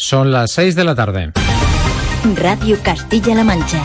[0.00, 1.32] Son las 6 de la tarde.
[2.36, 3.82] Radio Castilla-La Mancha.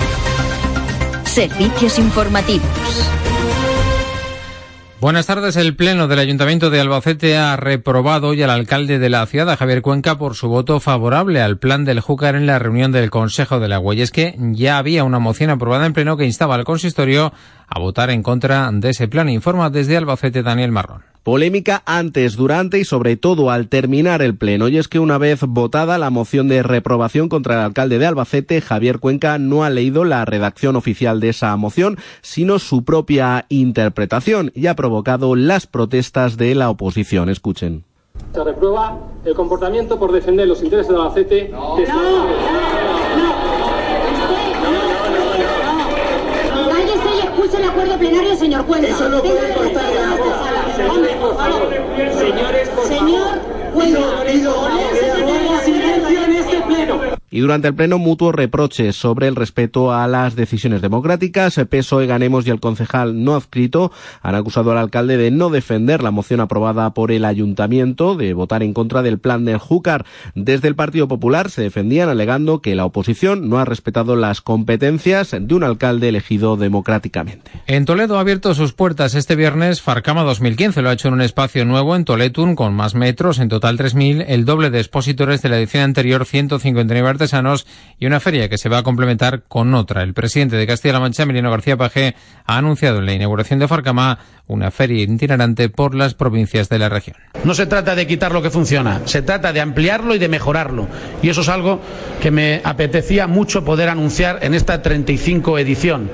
[1.24, 2.70] Servicios informativos.
[5.02, 5.56] Buenas tardes.
[5.56, 9.82] El Pleno del Ayuntamiento de Albacete ha reprobado hoy al alcalde de la ciudad, Javier
[9.82, 13.70] Cuenca, por su voto favorable al plan del Júcar en la reunión del Consejo de
[13.70, 17.34] la Y es que ya había una moción aprobada en Pleno que instaba al consistorio
[17.68, 19.30] a votar en contra de ese plan.
[19.30, 21.13] Informa desde Albacete Daniel Marrón.
[21.24, 24.68] Polémica antes, durante y sobre todo al terminar el pleno.
[24.68, 28.60] Y es que una vez votada la moción de reprobación contra el alcalde de Albacete,
[28.60, 34.52] Javier Cuenca no ha leído la redacción oficial de esa moción, sino su propia interpretación
[34.54, 37.30] y ha provocado las protestas de la oposición.
[37.30, 37.86] Escuchen.
[38.34, 41.50] Se reprueba el comportamiento por defender los intereses de Albacete.
[41.50, 42.28] No, no,
[47.58, 48.88] el acuerdo plenario, señor Cuenca.
[48.88, 49.54] Eso no puede
[50.94, 51.74] Señores, por favor.
[52.18, 53.00] Señores, por favor.
[53.00, 53.40] Señor
[53.74, 55.64] Cuenca.
[55.64, 60.36] Silencio en este pleno y durante el pleno mutuo reproches sobre el respeto a las
[60.36, 61.60] decisiones democráticas.
[61.68, 63.92] PSOE, Ganemos y el concejal no adscrito
[64.22, 68.62] han acusado al alcalde de no defender la moción aprobada por el ayuntamiento de votar
[68.62, 70.06] en contra del plan del Júcar.
[70.36, 75.36] Desde el Partido Popular se defendían alegando que la oposición no ha respetado las competencias
[75.40, 77.50] de un alcalde elegido democráticamente.
[77.66, 80.84] En Toledo ha abierto sus puertas este viernes Farcama 2015.
[80.84, 84.26] Lo ha hecho en un espacio nuevo en Toletun con más metros, en total 3.000,
[84.28, 87.08] el doble de expositores de la edición anterior, 159
[88.00, 90.04] y una feria que se va a complementar con otra.
[90.04, 92.16] El presidente de Castilla-La Mancha, Emiliano García Paje,
[92.46, 96.90] ha anunciado en la inauguración de Farcama una feria itinerante por las provincias de la
[96.90, 97.16] región.
[97.44, 100.88] No se trata de quitar lo que funciona, se trata de ampliarlo y de mejorarlo.
[101.22, 101.80] Y eso es algo
[102.22, 106.12] que me apetecía mucho poder anunciar en esta 35 edición.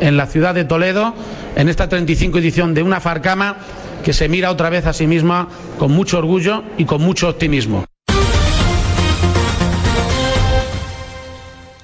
[0.00, 1.14] En la ciudad de Toledo,
[1.56, 3.56] en esta 35 edición de una Farcama
[4.04, 7.84] que se mira otra vez a sí misma con mucho orgullo y con mucho optimismo.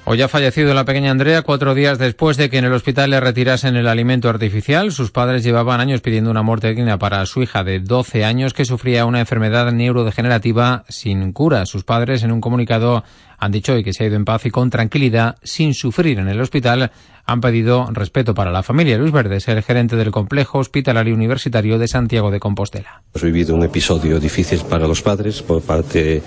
[0.07, 3.19] Hoy ha fallecido la pequeña Andrea cuatro días después de que en el hospital le
[3.19, 4.91] retirasen el alimento artificial.
[4.91, 8.65] Sus padres llevaban años pidiendo una muerte digna para su hija de 12 años que
[8.65, 11.65] sufría una enfermedad neurodegenerativa sin cura.
[11.65, 13.03] Sus padres en un comunicado
[13.39, 16.27] han dicho hoy que se ha ido en paz y con tranquilidad, sin sufrir en
[16.27, 16.91] el hospital,
[17.25, 18.99] han pedido respeto para la familia.
[18.99, 23.01] Luis Verdes, el gerente del complejo hospitalario universitario de Santiago de Compostela.
[23.15, 26.21] Hemos vivido un episodio difícil para los padres por parte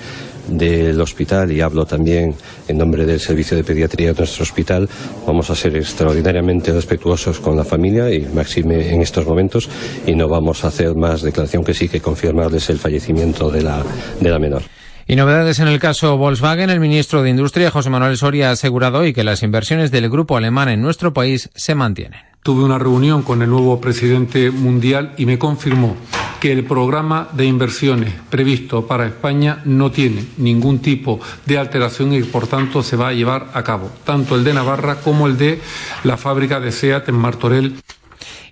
[0.48, 2.34] del hospital y hablo también
[2.66, 4.88] en nombre del servicio de pediatría de nuestro hospital.
[5.26, 9.68] Vamos a ser extraordinariamente respetuosos con la familia y máxime en estos momentos
[10.06, 13.82] y no vamos a hacer más declaración que sí que confirmarles el fallecimiento de la,
[14.20, 14.62] de la menor.
[15.06, 16.68] Y novedades en el caso Volkswagen.
[16.68, 20.36] El ministro de Industria, José Manuel Soria, ha asegurado hoy que las inversiones del grupo
[20.36, 22.27] alemán en nuestro país se mantienen.
[22.42, 25.96] Tuve una reunión con el nuevo presidente mundial y me confirmó
[26.40, 32.22] que el programa de inversiones previsto para España no tiene ningún tipo de alteración y
[32.22, 35.60] por tanto se va a llevar a cabo, tanto el de Navarra como el de
[36.04, 37.74] la fábrica de SEAT en Martorell.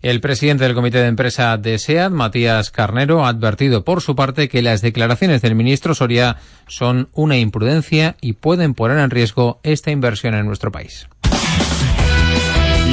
[0.02, 4.48] El presidente del comité de empresa de SEAD, Matías Carnero, ha advertido por su parte
[4.48, 6.36] que las declaraciones del ministro Soria
[6.68, 11.08] son una imprudencia y pueden poner en riesgo esta inversión en nuestro país.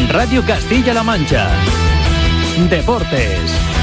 [0.10, 1.50] Radio Castilla-La Mancha.
[2.70, 3.83] Deportes.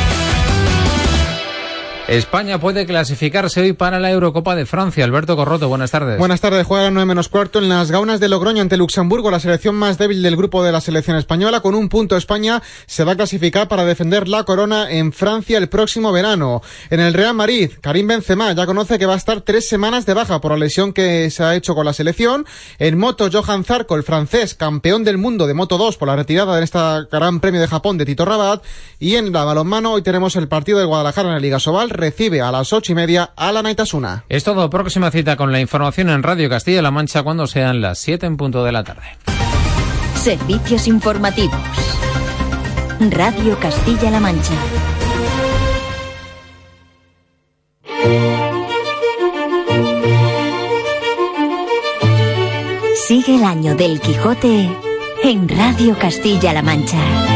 [2.11, 5.05] España puede clasificarse hoy para la Eurocopa de Francia.
[5.05, 6.19] Alberto Corroto, buenas tardes.
[6.19, 6.67] Buenas tardes.
[6.67, 9.77] Juega a las 9 menos cuarto en las gaunas de Logroño ante Luxemburgo, la selección
[9.77, 11.61] más débil del grupo de la selección española.
[11.61, 15.69] Con un punto España se va a clasificar para defender la corona en Francia el
[15.69, 16.63] próximo verano.
[16.91, 20.15] En el Real Madrid, Karim Benzema ya conoce que va a estar tres semanas de
[20.15, 22.45] baja por la lesión que se ha hecho con la selección.
[22.81, 26.59] En moto, Johan Zarco, el francés, campeón del mundo de Moto 2 por la retirada
[26.59, 28.65] en esta Gran Premio de Japón de Tito Rabat.
[28.99, 32.41] Y en la balonmano, hoy tenemos el partido de Guadalajara en la Liga Sobal recibe
[32.41, 34.25] a las ocho y media a la Naitasuna.
[34.29, 34.69] Es todo.
[34.71, 38.65] Próxima cita con la información en Radio Castilla-La Mancha cuando sean las 7 en punto
[38.65, 39.17] de la tarde.
[40.15, 41.61] Servicios informativos.
[43.11, 44.55] Radio Castilla-La Mancha.
[53.07, 54.71] Sigue el año del Quijote
[55.25, 57.30] en Radio Castilla-La Mancha.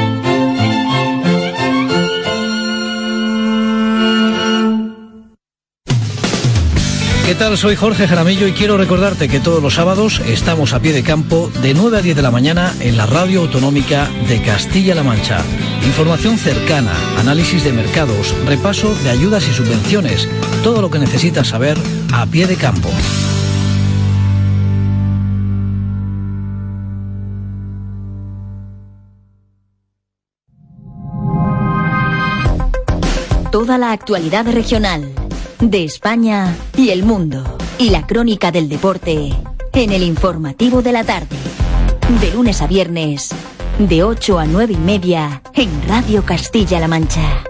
[7.25, 7.56] ¿Qué tal?
[7.56, 11.50] Soy Jorge Jaramillo y quiero recordarte que todos los sábados estamos a pie de campo
[11.62, 15.38] de 9 a 10 de la mañana en la radio autonómica de Castilla-La Mancha.
[15.87, 20.29] Información cercana, análisis de mercados, repaso de ayudas y subvenciones,
[20.62, 21.79] todo lo que necesitas saber
[22.12, 22.91] a pie de campo.
[33.50, 35.24] Toda la actualidad regional
[35.71, 39.33] de España y el mundo y la crónica del deporte
[39.73, 41.37] en el informativo de la tarde.
[42.21, 43.31] De lunes a viernes,
[43.79, 47.45] de 8 a 9 y media en Radio Castilla-La Mancha.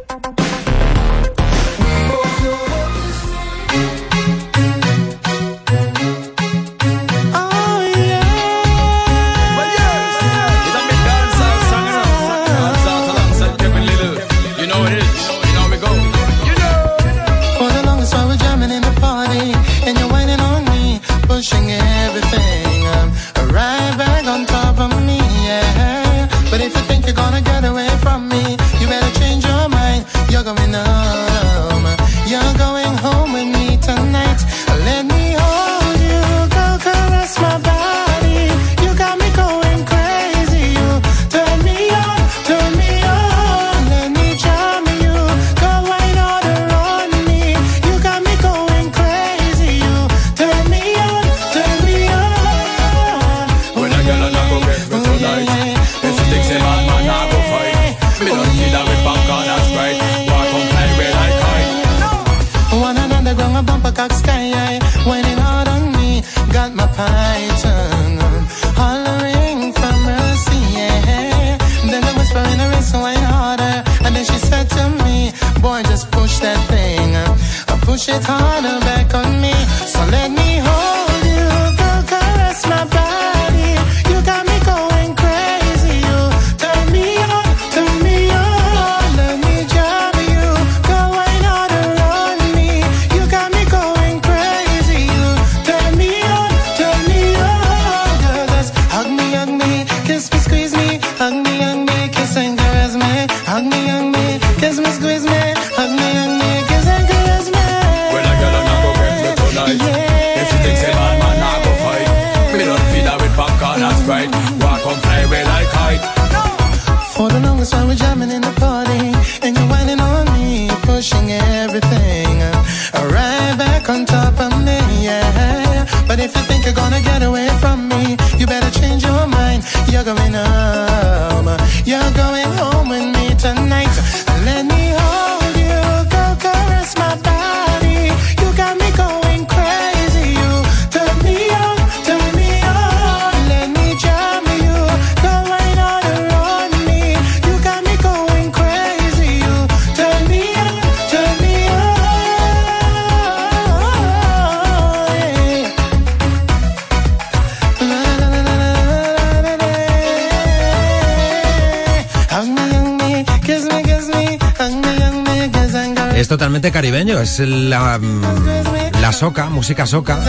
[166.55, 167.21] totalmente caribeño.
[167.21, 170.21] Es la, mm, la soca, música soca.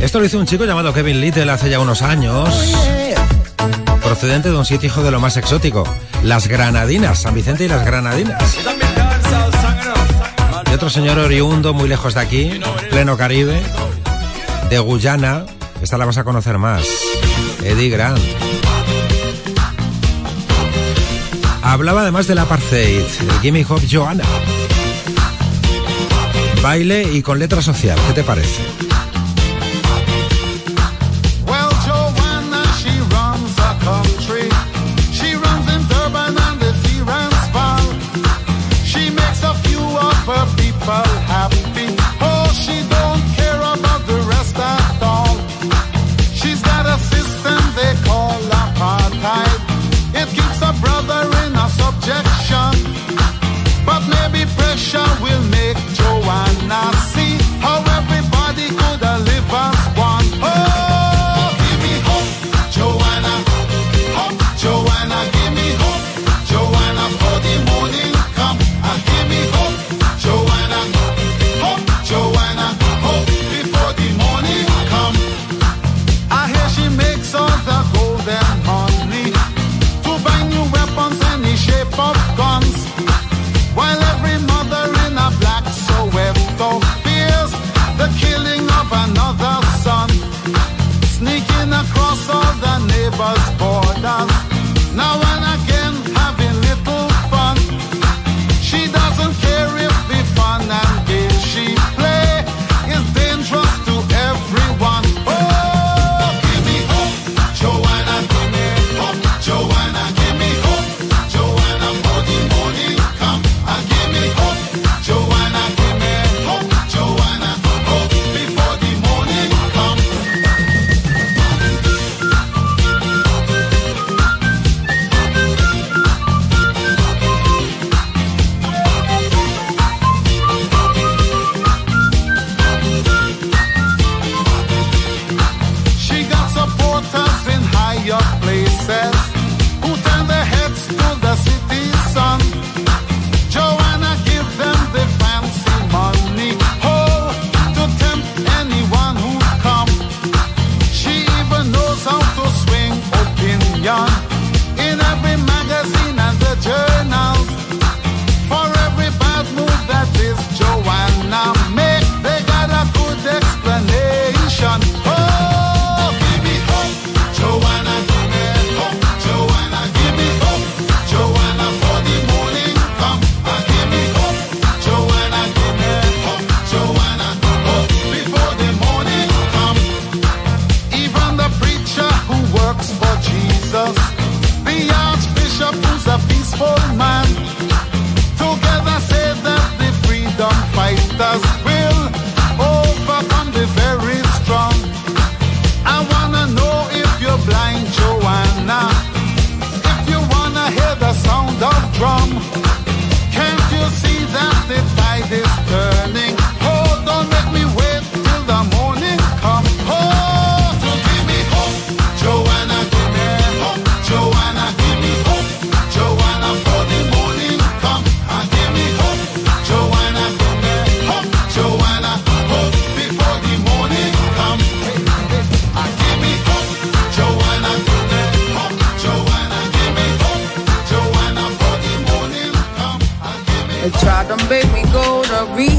[0.00, 2.74] Esto lo hizo un chico llamado Kevin Little hace ya unos años.
[4.02, 5.84] Procedente de un sitio hijo de lo más exótico.
[6.24, 8.42] Las Granadinas, San Vicente y las Granadinas.
[10.68, 12.60] Y otro señor oriundo muy lejos de aquí,
[12.90, 13.62] pleno Caribe,
[14.68, 15.44] de Guyana.
[15.80, 16.82] Esta la vas a conocer más.
[17.62, 18.41] Eddie Grant.
[21.62, 24.24] Hablaba además del apartheid, de Jimmy Hop Johanna.
[26.62, 28.91] Baile y con letra social, ¿qué te parece?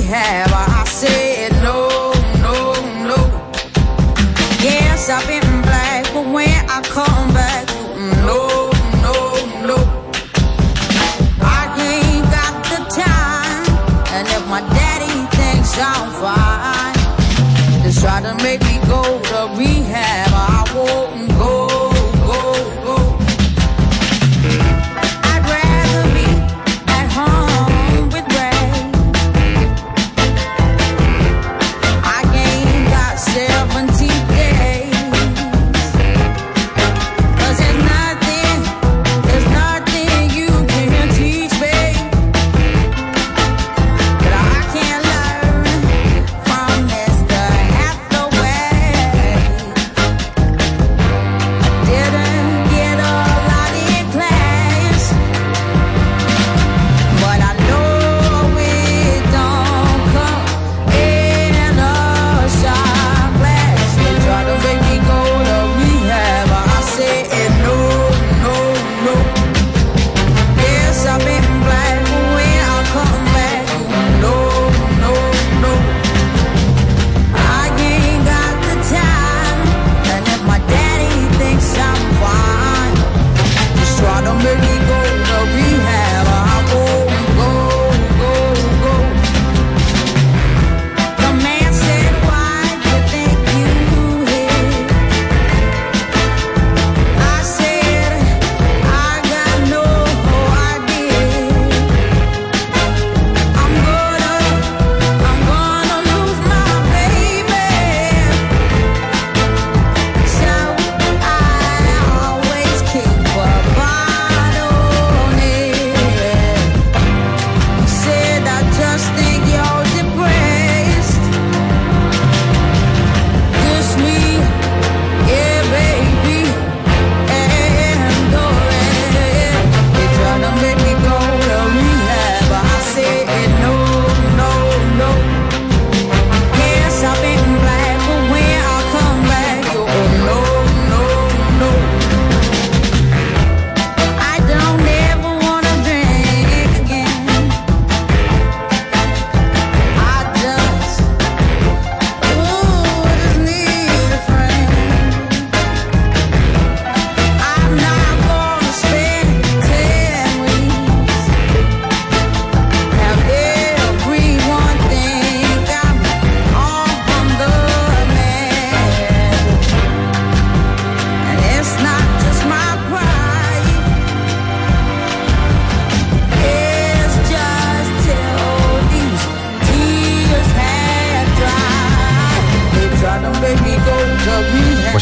[0.04, 0.53] have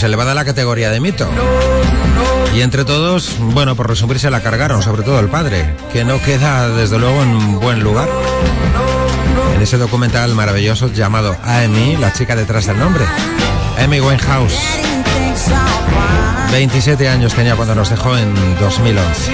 [0.02, 1.30] pues elevada la categoría de mito.
[2.56, 6.20] Y entre todos, bueno, por resumir, se la cargaron, sobre todo el padre, que no
[6.20, 8.10] queda desde luego en buen lugar.
[9.56, 13.06] En ese documental maravilloso llamado Amy, la chica detrás del nombre,
[13.78, 14.60] Amy Winehouse.
[16.52, 19.32] 27 años tenía cuando nos dejó en 2011.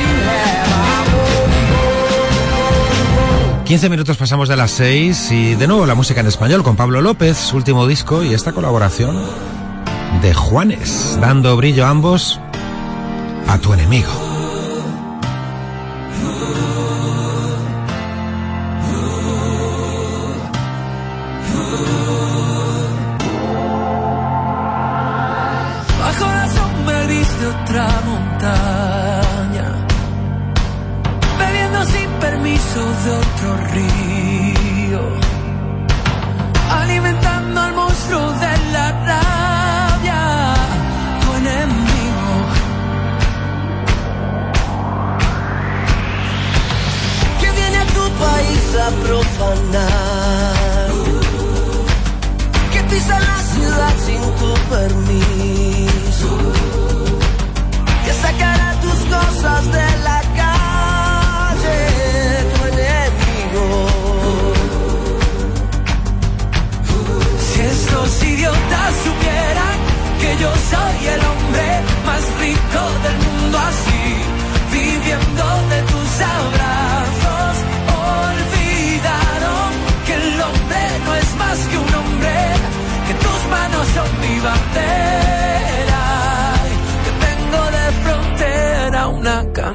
[3.64, 7.00] 15 minutos pasamos de las 6 y de nuevo la música en español con Pablo
[7.00, 9.16] López, su último disco y esta colaboración
[10.22, 12.40] de Juanes, dando brillo a ambos
[13.48, 14.27] a tu enemigo.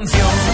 [0.04, 0.51] canción.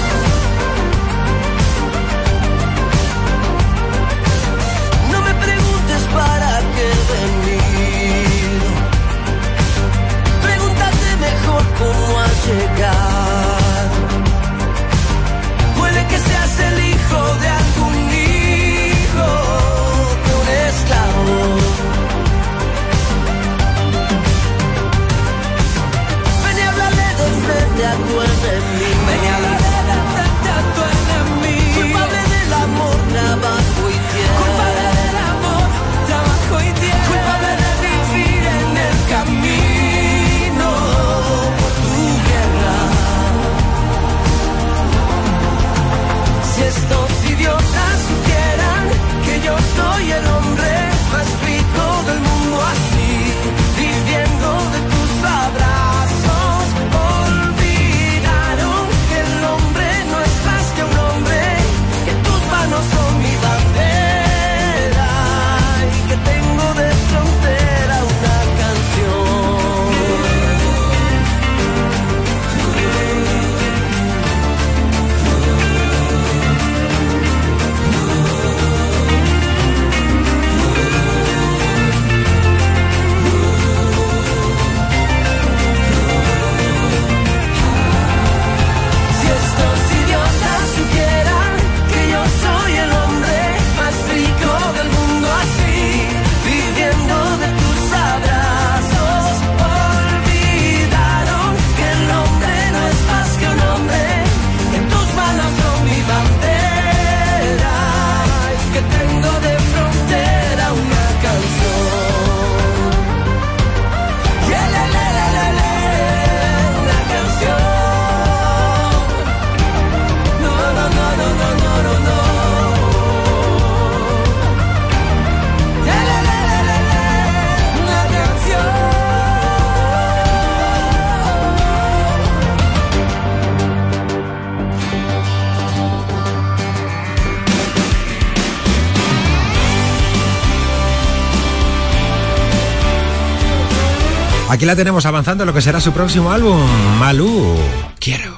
[144.59, 146.61] Aquí la tenemos avanzando en lo que será su próximo álbum,
[146.99, 147.55] Malú.
[148.01, 148.37] Quiero.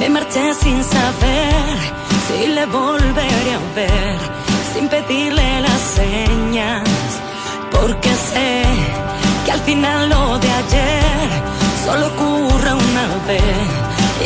[0.00, 1.76] Me marché sin saber
[2.26, 4.18] si le volvería a ver,
[4.74, 6.82] sin pedirle las señas,
[7.70, 8.64] porque sé
[9.44, 11.28] que al final lo de ayer
[11.84, 13.68] solo ocurre una vez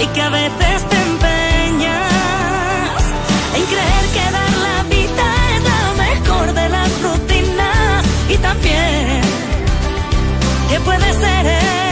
[0.02, 1.92] y que a veces te empeñas
[3.56, 9.29] en creer que dar la vida es la mejor de las rutinas y también
[10.84, 11.89] puede ser él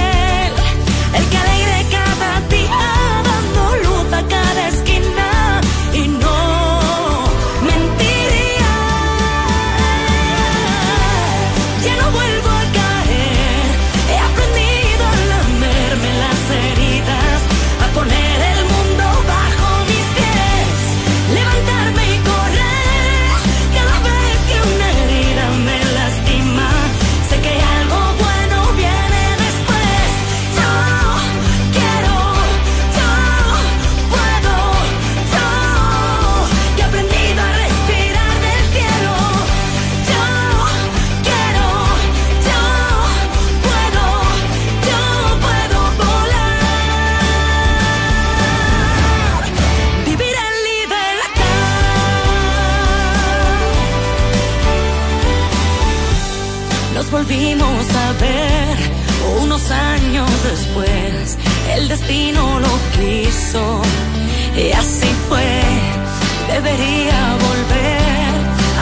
[66.70, 68.32] Debería volver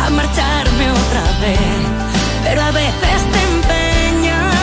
[0.05, 1.59] a marcharme otra vez,
[2.43, 4.55] pero a veces te empeñas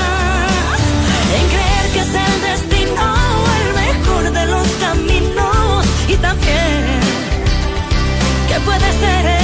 [1.37, 3.15] en creer que es el destino
[3.59, 5.85] el mejor de los caminos.
[6.09, 6.99] Y también
[8.49, 9.42] que puede ser él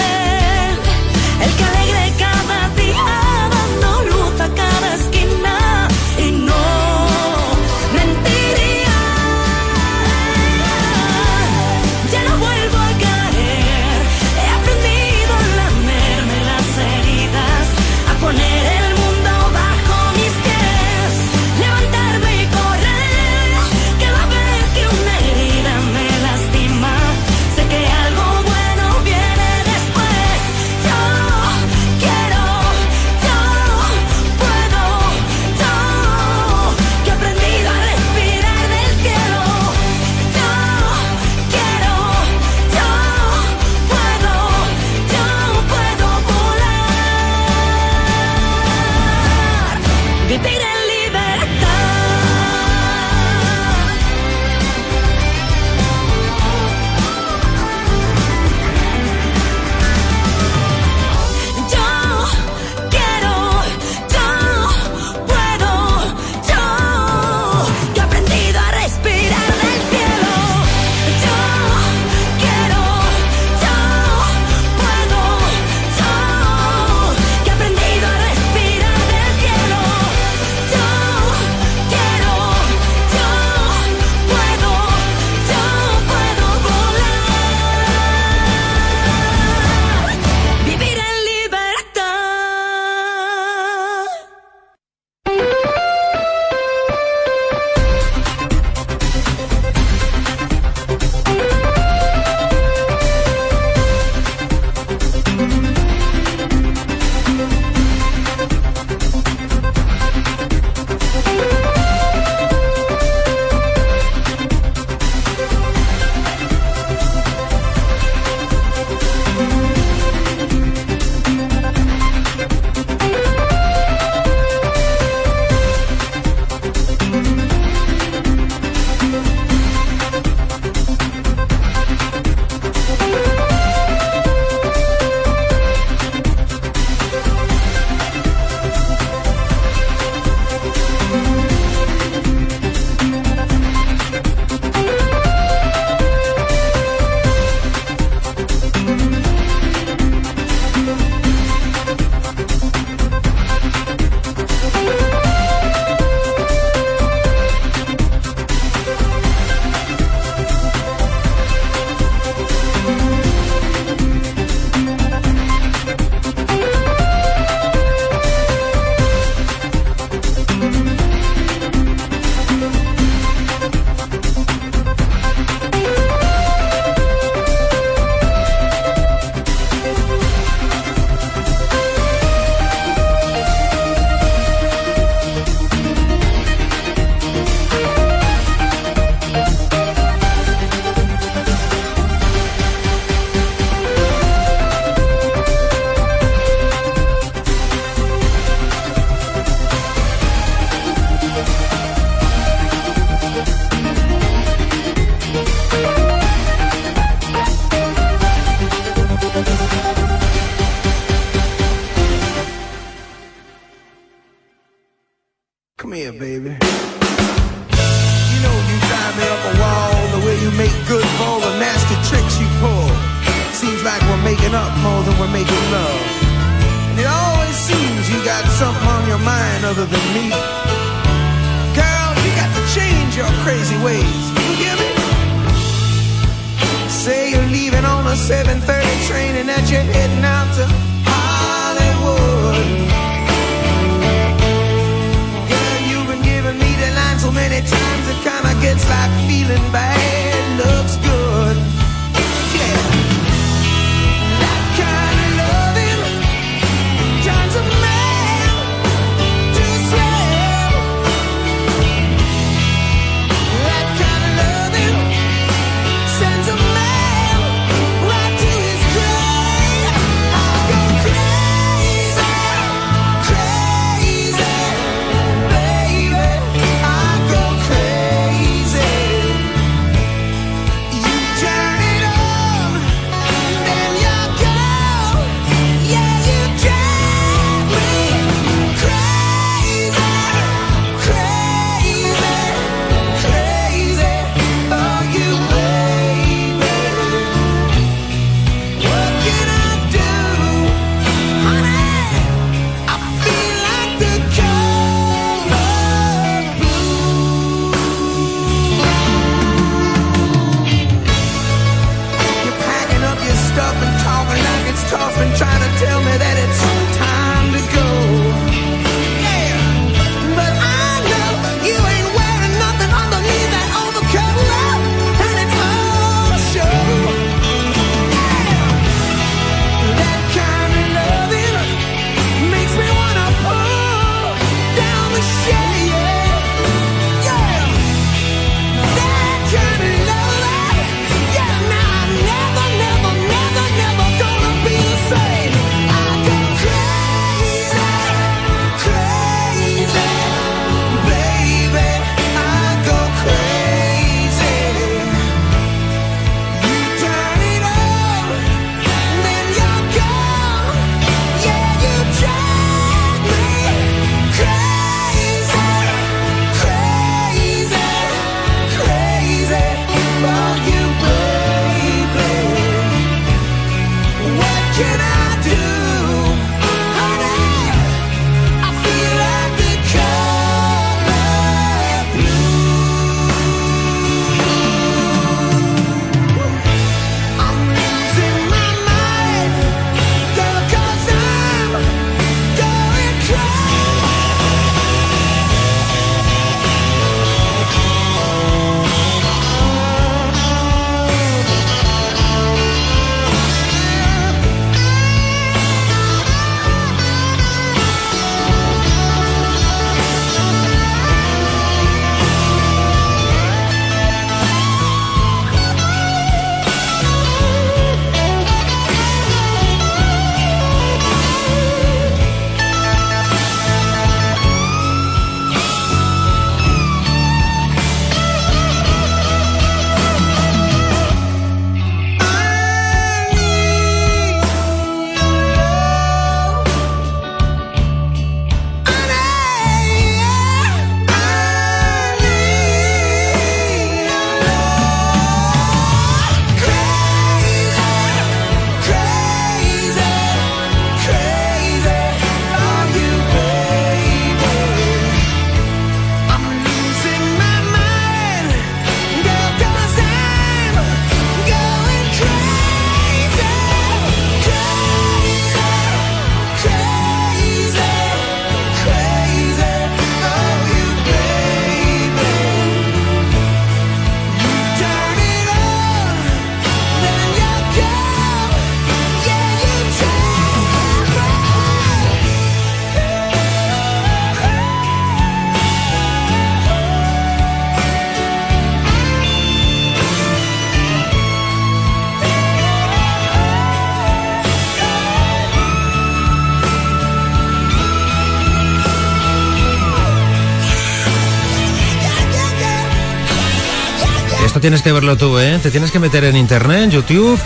[504.69, 505.59] tienes que verlo tú, ¿eh?
[505.63, 507.39] Te tienes que meter en internet, YouTube.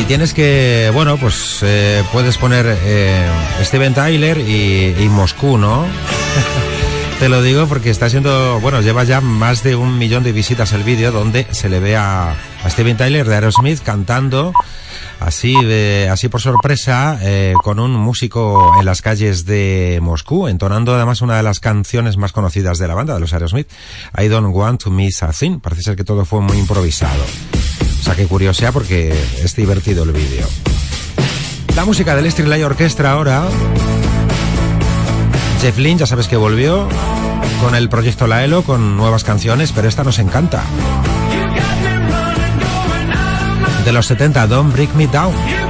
[0.00, 3.26] Y tienes que, bueno, pues eh, puedes poner eh,
[3.62, 5.84] Steven Tyler y, y Moscú, ¿no?
[7.18, 10.72] Te lo digo porque está siendo, bueno, lleva ya más de un millón de visitas
[10.74, 14.52] el vídeo donde se le ve a, a Steven Tyler de Aerosmith cantando
[15.28, 15.54] así
[16.10, 21.36] así por sorpresa eh, con un músico en las calles de Moscú, entonando además una
[21.36, 23.68] de las canciones más conocidas de la banda de los Aerosmith,
[24.16, 25.60] I Don't Want to Miss a Thing.
[25.60, 27.22] Parece ser que todo fue muy improvisado.
[28.00, 29.12] O sea que curiosidad porque
[29.42, 30.46] es divertido el vídeo.
[31.76, 33.46] La música del Street Light Orchestra ahora.
[35.60, 36.88] Jeff Lynne, ya sabes que volvió
[37.62, 40.64] con el proyecto Laelo, con nuevas canciones, pero esta nos encanta.
[43.88, 45.67] De los 70, Don't Break Me Down.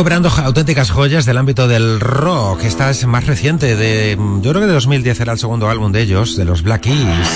[0.00, 2.64] Recuperando auténticas joyas del ámbito del rock.
[2.64, 6.00] Esta es más reciente, de, yo creo que de 2010 era el segundo álbum de
[6.00, 7.28] ellos, de los Black Keys.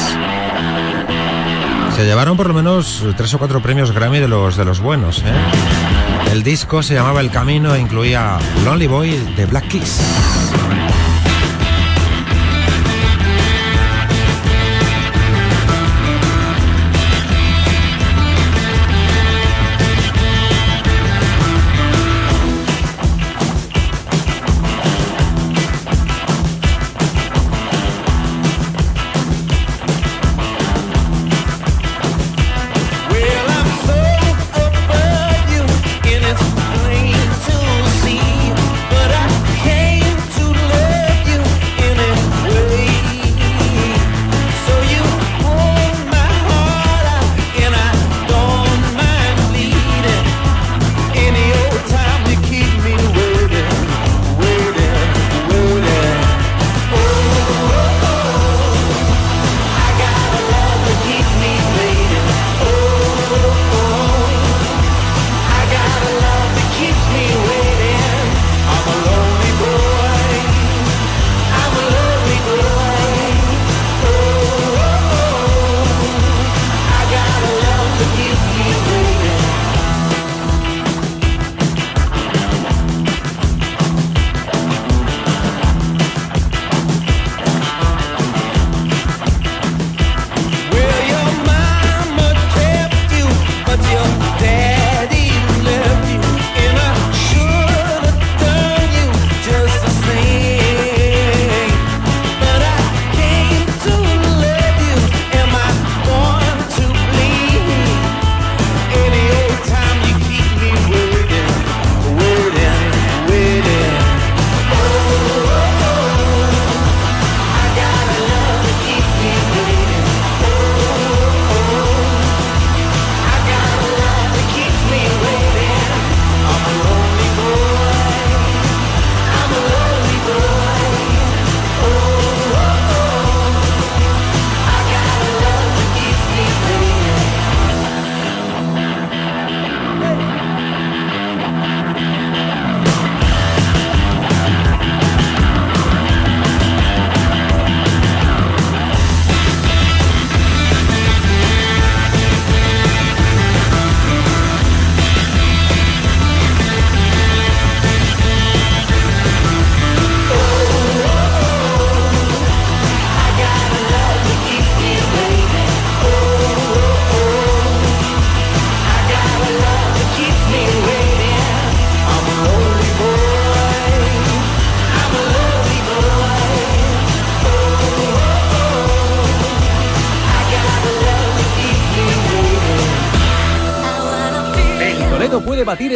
[1.94, 5.18] Se llevaron por lo menos tres o cuatro premios Grammy de los, de los buenos.
[5.18, 6.32] ¿eh?
[6.32, 10.00] El disco se llamaba El Camino e incluía Lonely Boy de Black Keys.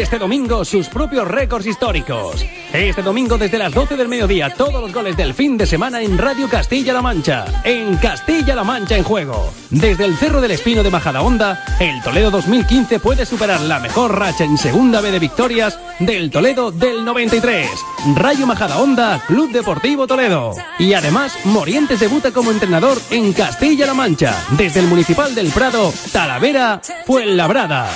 [0.08, 2.42] Este domingo sus propios récords históricos.
[2.72, 6.16] Este domingo desde las 12 del mediodía todos los goles del fin de semana en
[6.16, 7.44] Radio Castilla-La Mancha.
[7.62, 9.52] En Castilla-La Mancha en juego.
[9.68, 14.44] Desde el Cerro del Espino de Majadahonda, el Toledo 2015 puede superar la mejor racha
[14.44, 17.68] en segunda B de victorias del Toledo del 93.
[18.14, 20.54] Rayo Majadahonda, Club Deportivo Toledo.
[20.78, 26.80] Y además, Morientes debuta como entrenador en Castilla-La Mancha, desde el Municipal del Prado, Talavera,
[27.04, 27.90] Fuenlabrada.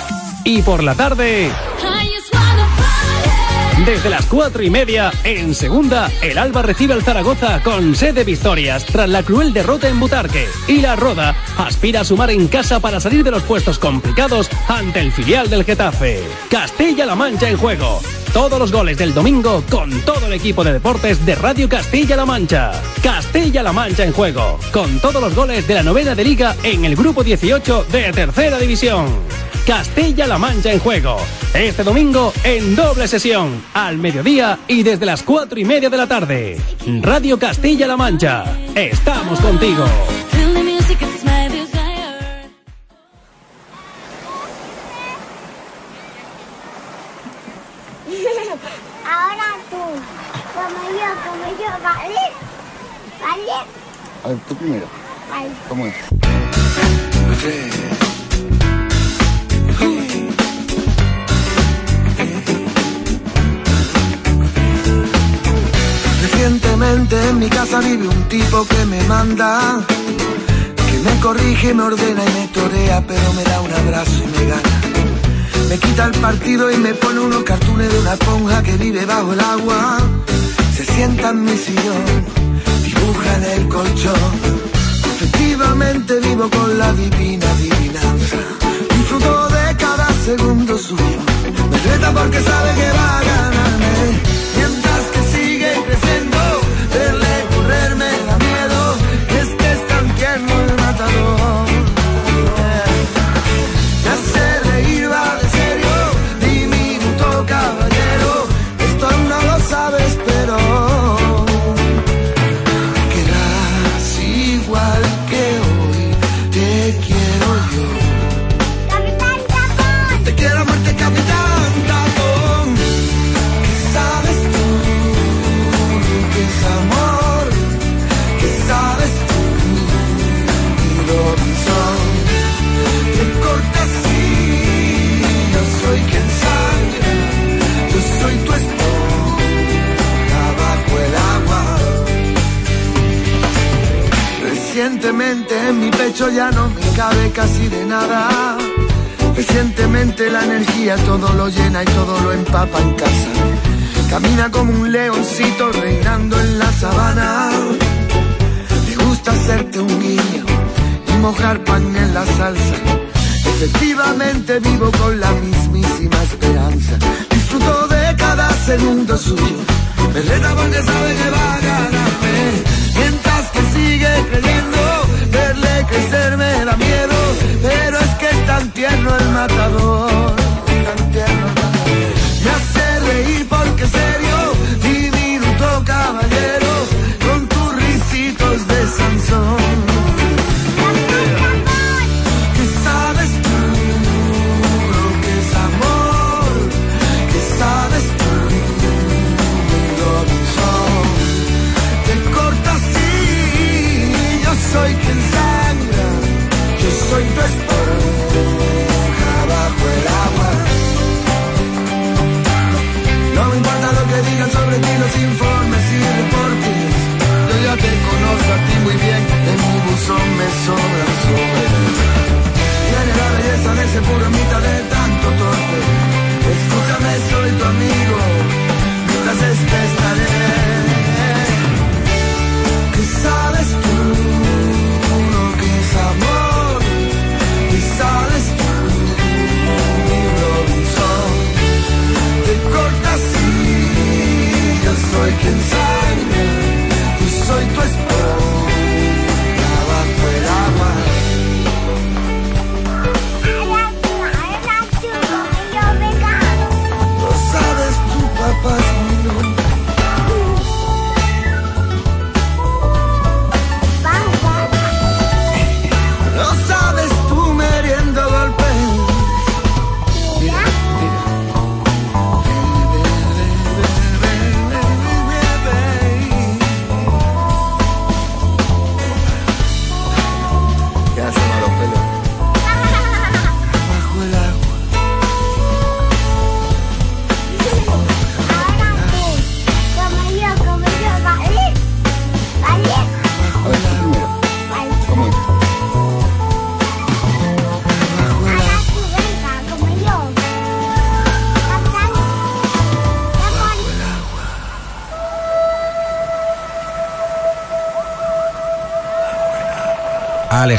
[0.45, 1.49] Y por la tarde,
[3.85, 8.85] desde las cuatro y media, en segunda, el Alba recibe al Zaragoza con sede Victorias
[8.85, 10.47] tras la cruel derrota en Butarque.
[10.67, 14.99] Y la Roda aspira a sumar en casa para salir de los puestos complicados ante
[14.99, 16.23] el filial del Getafe.
[16.49, 18.01] Castilla-La Mancha en juego.
[18.31, 22.71] Todos los goles del domingo con todo el equipo de deportes de Radio Castilla-La Mancha.
[23.01, 24.59] Castilla-La Mancha en juego.
[24.71, 28.57] Con todos los goles de la novena de liga en el grupo 18 de tercera
[28.57, 29.07] división.
[29.65, 31.17] Castilla-La Mancha en juego.
[31.53, 36.05] Este domingo en doble sesión, al mediodía y desde las cuatro y media de la
[36.05, 36.59] tarde.
[37.01, 38.43] Radio Castilla-La Mancha.
[38.75, 39.85] Estamos contigo.
[49.05, 49.77] Ahora tú,
[50.53, 52.23] como yo, como yo, ¿vale?
[53.21, 53.51] ¿Vale?
[54.23, 54.85] A ver, tú primero.
[55.29, 55.49] Vale.
[55.69, 55.95] ¿Cómo es?
[66.43, 69.79] Recientemente en mi casa vive un tipo que me manda,
[70.75, 74.49] que me corrige, me ordena y me torea, pero me da un abrazo y me
[74.49, 74.81] gana.
[75.69, 79.31] Me quita el partido y me pone unos cartones de una esponja que vive bajo
[79.31, 79.99] el agua.
[80.75, 82.25] Se sienta en mi sillón,
[82.83, 84.31] dibuja en el colchón.
[85.15, 88.37] Efectivamente vivo con la divina adivinanza.
[88.97, 91.19] Disfruto de cada segundo suyo.
[91.71, 94.32] Me reta porque sabe que va a ganarme.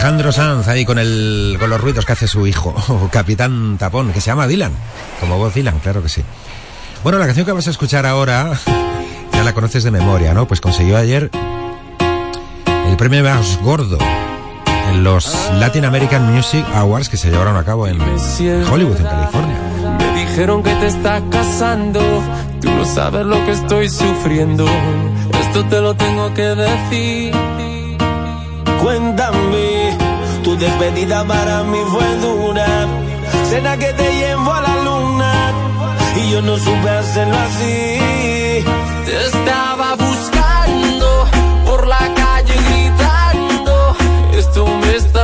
[0.04, 2.74] Alejandro Sanz ahí con, el, con los ruidos que hace su hijo,
[3.10, 4.72] Capitán Tapón, que se llama Dylan,
[5.18, 6.22] como vos Dylan, claro que sí.
[7.02, 8.52] Bueno, la canción que vas a escuchar ahora
[9.32, 10.46] ya la conoces de memoria, ¿no?
[10.46, 11.30] Pues consiguió ayer
[12.86, 13.96] el premio más gordo
[14.90, 19.58] en los Latin American Music Awards que se llevaron a cabo en Hollywood, en California.
[19.98, 22.02] Me dijeron que te estás casando,
[22.60, 24.66] tú no sabes lo que estoy sufriendo.
[25.40, 27.53] Esto te lo tengo que decir.
[30.64, 32.66] Despedida para mí fue dura.
[33.50, 35.32] Cena que te llevo a la luna
[36.16, 38.64] y yo no supe hacerlo así.
[39.06, 41.08] Te estaba buscando
[41.66, 43.96] por la calle gritando.
[44.32, 45.23] Esto me está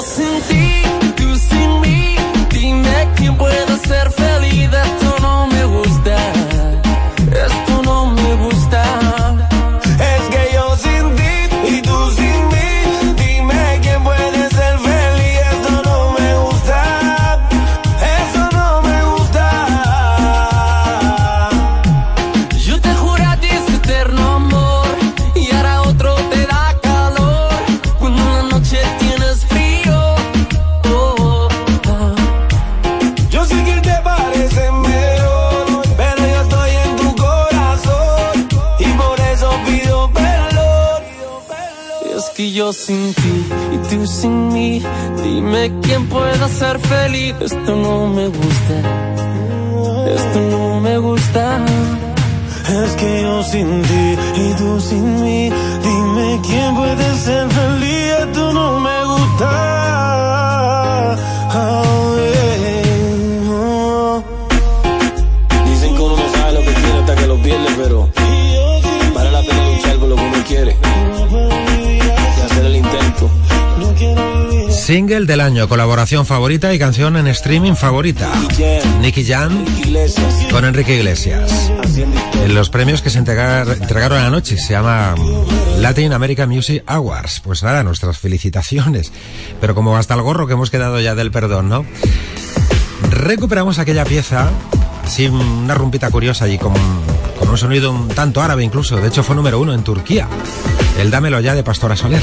[0.00, 0.16] Es
[0.48, 0.59] que
[75.10, 78.30] Single del año, colaboración favorita y canción en streaming favorita.
[79.00, 79.64] Nicky Jam
[80.52, 81.50] con Enrique Iglesias.
[82.44, 85.16] En los premios que se entregar- entregaron anoche se llama
[85.80, 87.40] Latin American Music Awards.
[87.40, 89.10] Pues nada, nuestras felicitaciones.
[89.60, 91.84] Pero como hasta el gorro que hemos quedado ya del perdón, ¿no?
[93.10, 94.48] Recuperamos aquella pieza,
[95.04, 96.72] así una rumpita curiosa y con,
[97.36, 98.96] con un sonido un tanto árabe incluso.
[98.98, 100.28] De hecho fue número uno en Turquía.
[101.00, 102.22] El Dámelo ya de Pastora Soler.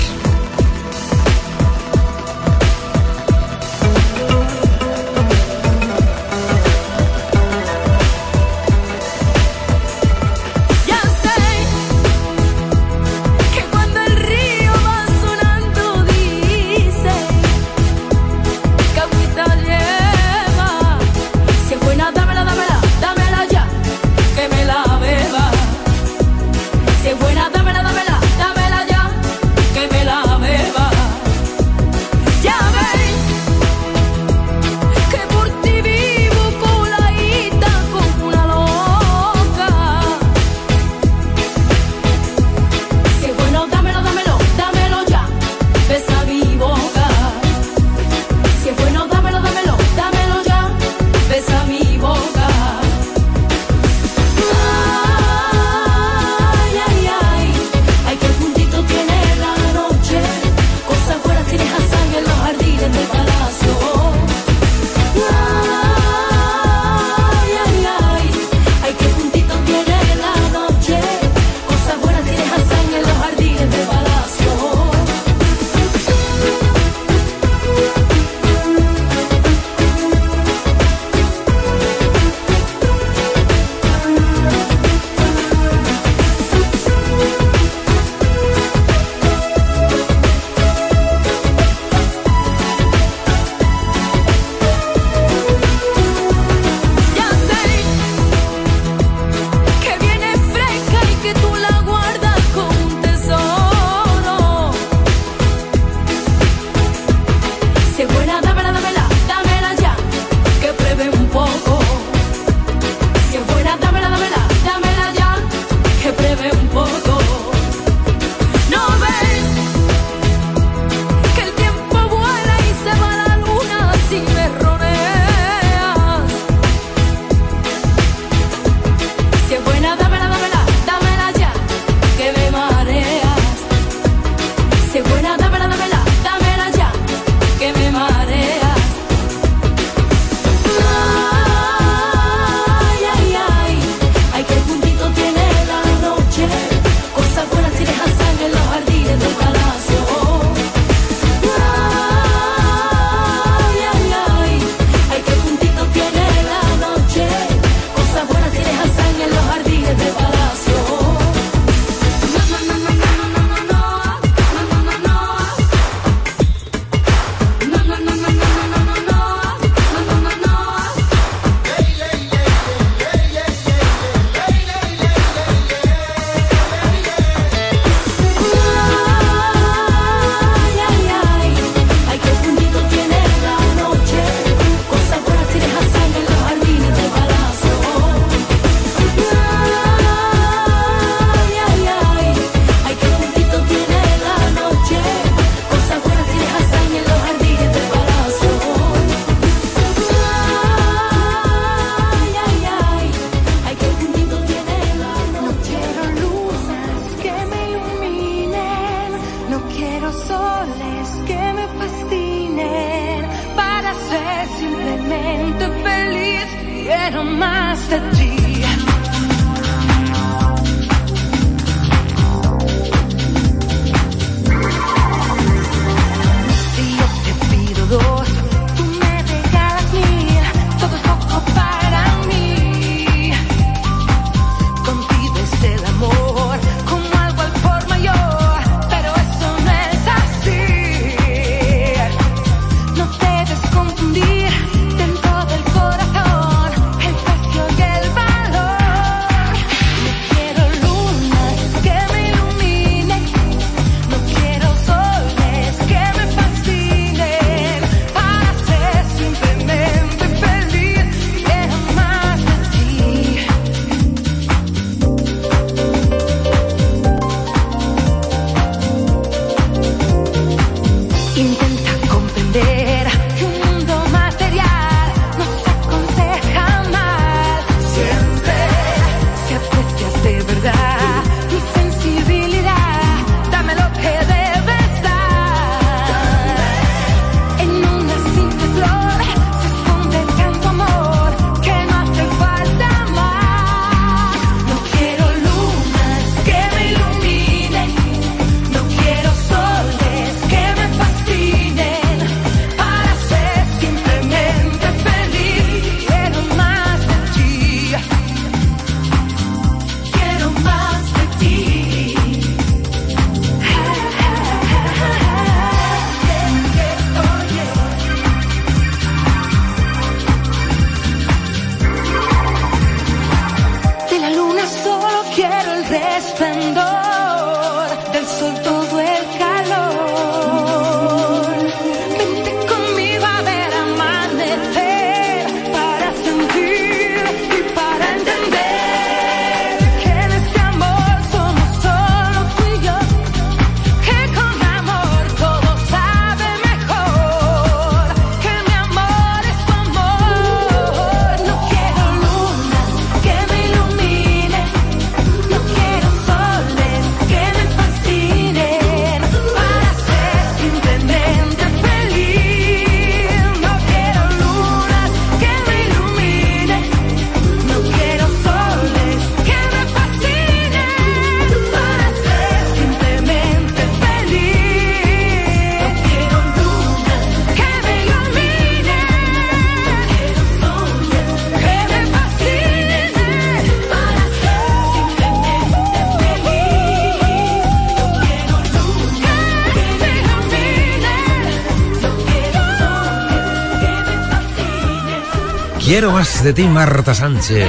[395.98, 397.68] Quiero más de ti, Marta Sánchez.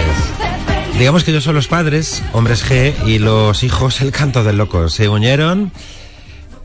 [0.98, 4.90] Digamos que yo son los padres, hombres G, y los hijos el canto del loco.
[4.90, 5.72] Se unieron,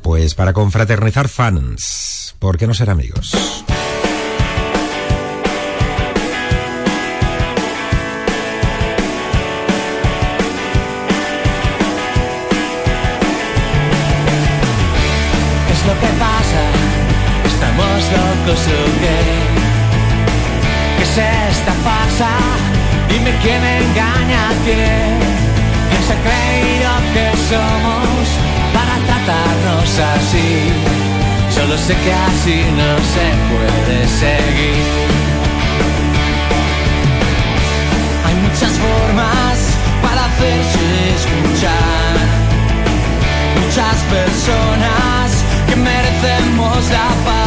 [0.02, 2.36] pues, para confraternizar fans.
[2.38, 3.32] ¿Por qué no ser amigos?
[27.54, 28.28] somos
[28.76, 30.50] para tratarnos así.
[31.56, 34.86] Solo sé que así no se puede seguir.
[38.26, 39.56] Hay muchas formas
[40.04, 40.86] para hacerse
[41.18, 42.14] escuchar.
[43.62, 45.26] Muchas personas
[45.68, 47.43] que merecemos la paz.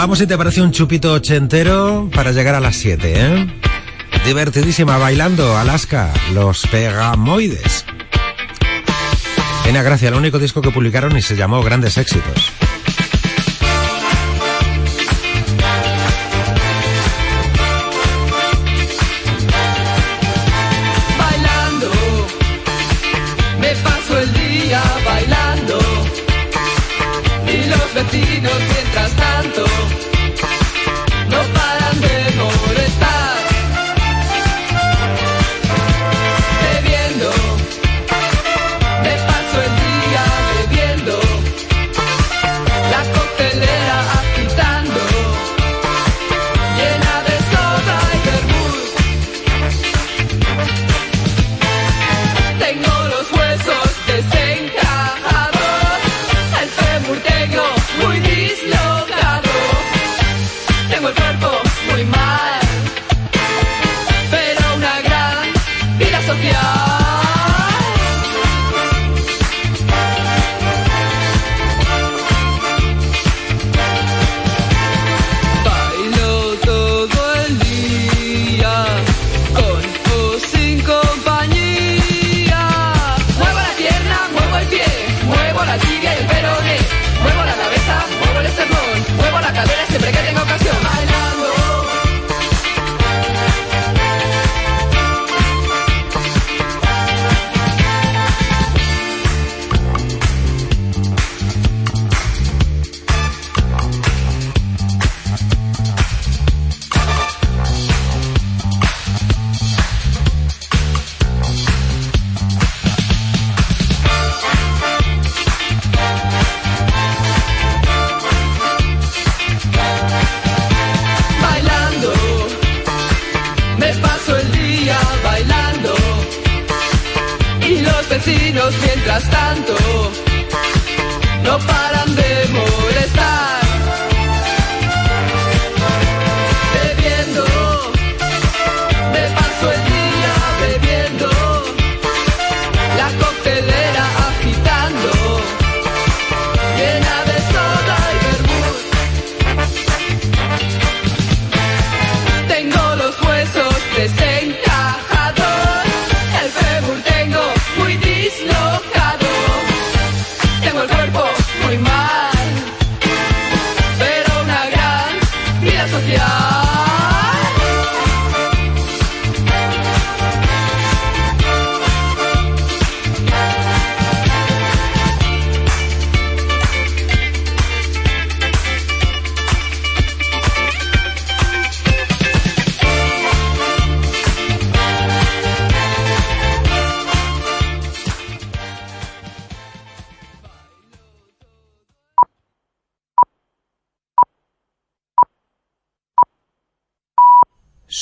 [0.00, 3.46] vamos si te parece un chupito ochentero para llegar a las 7, ¿eh?
[4.24, 7.84] Divertidísima bailando Alaska, los Pegamoides.
[9.66, 12.50] Ena Gracia, el único disco que publicaron y se llamó Grandes Éxitos.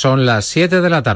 [0.00, 1.06] Son las 7 de la tarde.